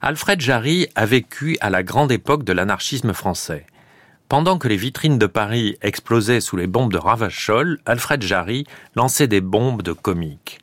Alfred 0.00 0.40
Jarry 0.40 0.86
a 0.94 1.06
vécu 1.06 1.56
à 1.60 1.70
la 1.70 1.82
grande 1.82 2.12
époque 2.12 2.44
de 2.44 2.52
l'anarchisme 2.52 3.12
français. 3.12 3.66
Pendant 4.28 4.56
que 4.56 4.68
les 4.68 4.76
vitrines 4.76 5.18
de 5.18 5.26
Paris 5.26 5.76
explosaient 5.82 6.40
sous 6.40 6.56
les 6.56 6.68
bombes 6.68 6.92
de 6.92 6.98
Ravachol, 6.98 7.80
Alfred 7.84 8.22
Jarry 8.22 8.64
lançait 8.94 9.26
des 9.26 9.40
bombes 9.40 9.82
de 9.82 9.90
comique. 9.92 10.60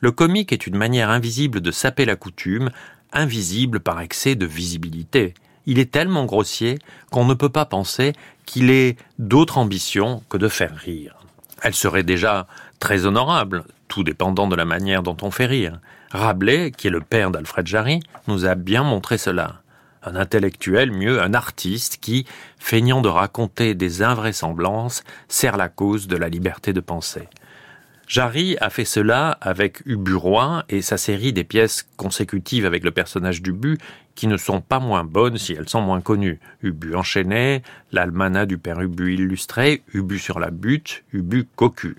Le 0.00 0.12
comique 0.12 0.52
est 0.52 0.66
une 0.66 0.76
manière 0.76 1.08
invisible 1.08 1.62
de 1.62 1.70
saper 1.70 2.04
la 2.04 2.16
coutume, 2.16 2.70
invisible 3.10 3.80
par 3.80 4.02
excès 4.02 4.34
de 4.34 4.44
visibilité. 4.44 5.32
Il 5.64 5.78
est 5.78 5.90
tellement 5.90 6.26
grossier 6.26 6.78
qu'on 7.10 7.24
ne 7.24 7.32
peut 7.32 7.48
pas 7.48 7.64
penser 7.64 8.12
qu'il 8.44 8.70
ait 8.70 8.96
d'autre 9.18 9.56
ambition 9.56 10.22
que 10.28 10.36
de 10.36 10.48
faire 10.48 10.76
rire. 10.76 11.16
Elle 11.62 11.74
serait 11.74 12.02
déjà 12.02 12.46
très 12.80 13.06
honorable, 13.06 13.64
tout 13.94 14.02
dépendant 14.02 14.48
de 14.48 14.56
la 14.56 14.64
manière 14.64 15.04
dont 15.04 15.16
on 15.22 15.30
fait 15.30 15.46
rire. 15.46 15.78
Rabelais, 16.10 16.72
qui 16.72 16.88
est 16.88 16.90
le 16.90 17.00
père 17.00 17.30
d'Alfred 17.30 17.64
Jarry, 17.64 18.00
nous 18.26 18.44
a 18.44 18.56
bien 18.56 18.82
montré 18.82 19.18
cela. 19.18 19.60
Un 20.02 20.16
intellectuel, 20.16 20.90
mieux 20.90 21.22
un 21.22 21.32
artiste 21.32 21.98
qui, 22.00 22.26
feignant 22.58 23.02
de 23.02 23.08
raconter 23.08 23.74
des 23.74 24.02
invraisemblances, 24.02 25.04
sert 25.28 25.56
la 25.56 25.68
cause 25.68 26.08
de 26.08 26.16
la 26.16 26.28
liberté 26.28 26.72
de 26.72 26.80
penser. 26.80 27.28
Jarry 28.08 28.56
a 28.60 28.68
fait 28.68 28.84
cela 28.84 29.38
avec 29.40 29.86
Ubu 29.86 30.16
et 30.68 30.82
sa 30.82 30.96
série 30.96 31.32
des 31.32 31.44
pièces 31.44 31.86
consécutives 31.96 32.66
avec 32.66 32.82
le 32.82 32.90
personnage 32.90 33.42
d'Ubu 33.42 33.78
qui 34.16 34.26
ne 34.26 34.36
sont 34.36 34.60
pas 34.60 34.80
moins 34.80 35.04
bonnes 35.04 35.38
si 35.38 35.52
elles 35.52 35.68
sont 35.68 35.82
moins 35.82 36.00
connues. 36.00 36.40
Ubu 36.64 36.96
enchaîné, 36.96 37.62
l'almanach 37.92 38.48
du 38.48 38.58
père 38.58 38.80
Ubu 38.80 39.14
illustré, 39.14 39.84
Ubu 39.94 40.18
sur 40.18 40.40
la 40.40 40.50
butte, 40.50 41.04
Ubu 41.12 41.46
cocu. 41.54 41.96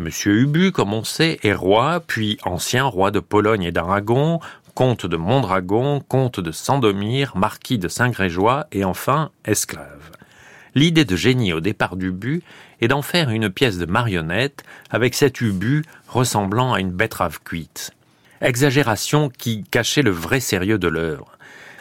Monsieur 0.00 0.32
Ubu, 0.32 0.72
comme 0.72 0.94
on 0.94 1.04
sait, 1.04 1.38
est 1.42 1.52
roi, 1.52 2.00
puis 2.00 2.38
ancien 2.44 2.84
roi 2.84 3.10
de 3.10 3.20
Pologne 3.20 3.64
et 3.64 3.70
d'Aragon, 3.70 4.40
comte 4.74 5.04
de 5.04 5.18
Mondragon, 5.18 6.00
comte 6.00 6.40
de 6.40 6.52
Sandomir, 6.52 7.36
marquis 7.36 7.76
de 7.76 7.86
Saint-Grégeois 7.86 8.66
et 8.72 8.82
enfin 8.82 9.30
esclave. 9.44 10.10
L'idée 10.74 11.04
de 11.04 11.16
génie 11.16 11.52
au 11.52 11.60
départ 11.60 11.96
d'Ubu 11.96 12.42
est 12.80 12.88
d'en 12.88 13.02
faire 13.02 13.28
une 13.28 13.50
pièce 13.50 13.76
de 13.76 13.84
marionnette 13.84 14.64
avec 14.88 15.14
cet 15.14 15.42
Ubu 15.42 15.84
ressemblant 16.08 16.72
à 16.72 16.80
une 16.80 16.92
betterave 16.92 17.40
cuite. 17.44 17.90
Exagération 18.40 19.28
qui 19.28 19.64
cachait 19.64 20.00
le 20.00 20.12
vrai 20.12 20.40
sérieux 20.40 20.78
de 20.78 20.88
l'œuvre. 20.88 21.30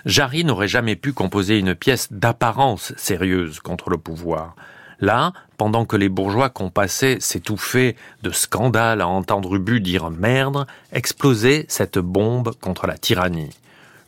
Jarry 0.05 0.44
n'aurait 0.44 0.67
jamais 0.67 0.97
pu 0.97 1.13
composer 1.13 1.57
une 1.57 1.73
pièce 1.73 2.11
d'apparence 2.11 2.91
sérieuse 2.97 3.61
contre 3.61 3.89
le 3.89 3.97
pouvoir. 3.97 4.55
Là, 5.02 5.33
pendant 5.58 5.86
que 5.86 5.95
les 5.95 6.09
bourgeois 6.09 6.50
compassaient 6.50 7.19
s'étouffer 7.19 7.95
de 8.23 8.31
scandales 8.31 9.02
à 9.02 9.08
entendre 9.08 9.56
Ubu 9.56 9.80
dire 9.80 10.09
merde, 10.09 10.67
explosait 10.91 11.66
cette 11.69 12.00
bombe 12.00 12.53
contre 12.59 12.86
la 12.88 12.97
tyrannie. 12.97 13.56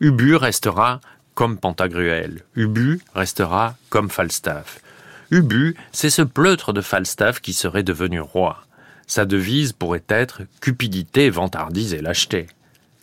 Ubu 0.01 0.35
restera 0.35 0.99
comme 1.33 1.57
Pantagruel. 1.57 2.43
Ubu 2.55 3.01
restera 3.15 3.75
comme 3.89 4.09
Falstaff. 4.09 4.81
Ubu, 5.29 5.77
c'est 5.93 6.09
ce 6.09 6.21
pleutre 6.21 6.73
de 6.73 6.81
Falstaff 6.81 7.39
qui 7.39 7.53
serait 7.53 7.83
devenu 7.83 8.19
roi. 8.19 8.63
Sa 9.07 9.25
devise 9.25 9.71
pourrait 9.71 10.03
être 10.09 10.41
cupidité, 10.59 11.29
vantardise 11.29 11.93
et 11.93 12.01
lâcheté. 12.01 12.47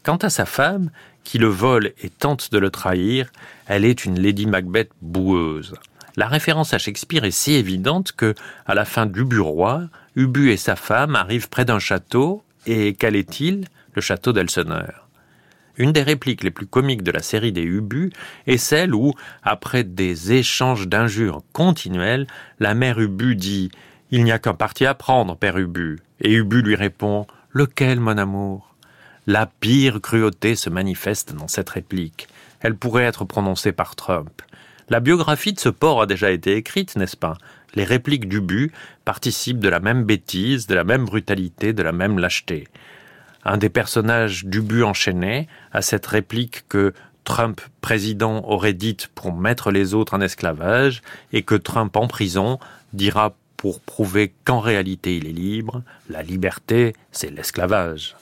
Quant 0.03 0.17
à 0.17 0.29
sa 0.29 0.45
femme, 0.45 0.91
qui 1.25 1.39
le 1.39 1.49
vole 1.49 1.93
et 2.03 2.11
tente 2.11 2.53
de 2.53 2.59
le 2.59 2.71
trahir, 2.71 3.31
elle 3.67 3.85
est 3.85 4.05
une 4.05 4.21
Lady 4.21 4.47
Macbeth 4.47 4.91
boueuse 5.03 5.75
la 6.19 6.27
référence 6.27 6.75
à 6.75 6.79
Shakespeare 6.79 7.23
est 7.23 7.31
si 7.31 7.55
évidente 7.55 8.11
que, 8.11 8.35
à 8.67 8.75
la 8.75 8.85
fin 8.85 9.07
d'Ubu 9.07 9.39
roi, 9.39 9.85
Ubu 10.17 10.51
et 10.51 10.57
sa 10.57 10.75
femme 10.75 11.15
arrivent 11.15 11.49
près 11.49 11.65
d'un 11.65 11.79
château, 11.79 12.43
et 12.67 12.95
quel 12.95 13.15
est-il 13.15 13.67
Le 13.95 14.03
château 14.03 14.33
d'Elseneur. 14.33 15.09
Une 15.77 15.93
des 15.93 16.03
répliques 16.03 16.43
les 16.43 16.51
plus 16.51 16.67
comiques 16.67 17.05
de 17.05 17.13
la 17.13 17.23
série 17.23 17.53
des 17.53 17.63
Ubu 17.63 18.11
est 18.49 18.57
celle 18.57 18.97
où, 18.97 19.15
après 19.45 19.85
des 19.85 20.33
échanges 20.33 20.89
d'injures 20.89 21.43
continuels, 21.53 22.27
la 22.59 22.75
mère 22.75 22.99
Ubu 22.99 23.37
dit 23.37 23.71
Il 24.11 24.25
n'y 24.25 24.33
a 24.33 24.41
qu'un 24.41 24.55
parti 24.55 24.87
à 24.87 24.95
prendre, 24.95 25.37
père 25.37 25.57
Ubu. 25.57 26.01
Et 26.21 26.33
Ubu 26.33 26.63
lui 26.63 26.75
répond 26.75 27.29
Lequel, 27.53 28.01
mon 28.01 28.19
amour? 28.19 28.75
La 29.29 29.47
pire 29.47 30.01
cruauté 30.01 30.57
se 30.57 30.69
manifeste 30.69 31.33
dans 31.33 31.47
cette 31.47 31.71
réplique. 31.71 32.27
Elle 32.59 32.75
pourrait 32.75 33.05
être 33.05 33.25
prononcée 33.25 33.71
par 33.71 33.95
Trump. 33.95 34.43
La 34.91 35.01
biographie 35.01 35.53
de 35.53 35.61
ce 35.61 35.69
port 35.69 36.01
a 36.01 36.07
déjà 36.07 36.31
été 36.31 36.57
écrite, 36.57 36.97
n'est-ce 36.97 37.17
pas? 37.17 37.37
Les 37.75 37.85
répliques 37.85 38.27
du 38.27 38.41
but 38.41 38.73
participent 39.05 39.59
de 39.59 39.69
la 39.69 39.81
même 39.81 40.05
bêtise, 40.05 40.67
de 40.67 40.75
la 40.75 40.85
même 40.85 41.05
brutalité, 41.05 41.75
de 41.75 41.83
la 41.83 41.93
même 41.93 42.19
lâcheté. 42.19 42.67
Un 43.45 43.59
des 43.59 43.69
personnages 43.69 44.47
du 44.47 44.63
but 44.63 44.83
enchaîné 44.83 45.47
a 45.73 45.83
cette 45.83 46.07
réplique 46.07 46.67
que 46.69 46.95
Trump 47.25 47.61
président 47.83 48.43
aurait 48.47 48.73
dite 48.73 49.09
pour 49.09 49.35
mettre 49.35 49.71
les 49.71 49.93
autres 49.93 50.15
en 50.15 50.23
esclavage 50.23 51.03
et 51.35 51.43
que 51.43 51.55
Trump 51.55 51.95
en 51.97 52.09
prison 52.09 52.59
dira 52.95 53.35
pour 53.59 53.81
prouver 53.81 54.33
qu'en 54.45 54.61
réalité 54.61 55.19
il 55.19 55.27
est 55.27 55.33
libre, 55.33 55.83
la 56.09 56.23
liberté, 56.23 56.95
c'est 57.13 57.31
l'esclavage. 57.31 58.17